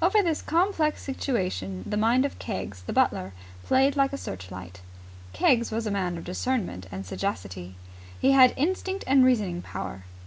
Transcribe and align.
Over 0.00 0.22
this 0.22 0.40
complex 0.40 1.02
situation 1.02 1.82
the 1.84 1.98
mind 1.98 2.24
of 2.24 2.38
Keggs, 2.38 2.80
the 2.86 2.92
butler, 2.94 3.34
played 3.64 3.96
like 3.96 4.14
a 4.14 4.16
searchlight. 4.16 4.80
Keggs 5.34 5.70
was 5.70 5.86
a 5.86 5.90
man 5.90 6.16
of 6.16 6.24
discernment 6.24 6.86
and 6.90 7.04
sagacity. 7.04 7.76
He 8.18 8.32
had 8.32 8.54
instinct 8.56 9.04
and 9.06 9.26
reasoning 9.26 9.60
power. 9.60 10.04